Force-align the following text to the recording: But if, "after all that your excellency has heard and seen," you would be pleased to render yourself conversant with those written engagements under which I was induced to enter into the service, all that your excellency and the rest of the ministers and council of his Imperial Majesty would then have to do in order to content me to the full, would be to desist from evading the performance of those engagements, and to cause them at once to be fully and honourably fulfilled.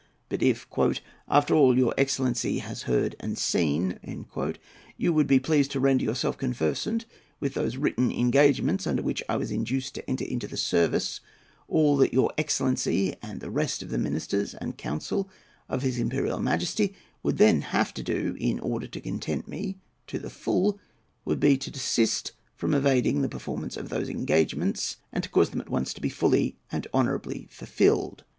But 0.29 0.41
if, 0.41 0.65
"after 1.27 1.53
all 1.53 1.73
that 1.75 1.79
your 1.79 1.93
excellency 1.95 2.57
has 2.57 2.81
heard 2.89 3.15
and 3.19 3.37
seen," 3.37 3.99
you 4.97 5.13
would 5.13 5.27
be 5.27 5.39
pleased 5.39 5.69
to 5.73 5.79
render 5.79 6.03
yourself 6.03 6.39
conversant 6.39 7.05
with 7.39 7.53
those 7.53 7.77
written 7.77 8.11
engagements 8.11 8.87
under 8.87 9.03
which 9.03 9.21
I 9.29 9.35
was 9.35 9.51
induced 9.51 9.93
to 9.93 10.09
enter 10.09 10.25
into 10.25 10.47
the 10.47 10.57
service, 10.57 11.21
all 11.67 11.97
that 11.97 12.13
your 12.13 12.31
excellency 12.35 13.15
and 13.21 13.41
the 13.41 13.51
rest 13.51 13.83
of 13.83 13.89
the 13.91 13.99
ministers 13.99 14.55
and 14.55 14.75
council 14.75 15.29
of 15.69 15.83
his 15.83 15.99
Imperial 15.99 16.39
Majesty 16.39 16.95
would 17.21 17.37
then 17.37 17.61
have 17.61 17.93
to 17.93 18.01
do 18.01 18.35
in 18.39 18.59
order 18.59 18.87
to 18.87 19.01
content 19.01 19.47
me 19.47 19.77
to 20.07 20.17
the 20.17 20.31
full, 20.31 20.79
would 21.25 21.39
be 21.39 21.57
to 21.57 21.69
desist 21.69 22.31
from 22.55 22.73
evading 22.73 23.21
the 23.21 23.29
performance 23.29 23.77
of 23.77 23.89
those 23.89 24.09
engagements, 24.09 24.97
and 25.13 25.23
to 25.23 25.29
cause 25.29 25.51
them 25.51 25.61
at 25.61 25.69
once 25.69 25.93
to 25.93 26.01
be 26.01 26.09
fully 26.09 26.57
and 26.71 26.87
honourably 26.91 27.47
fulfilled. 27.51 28.23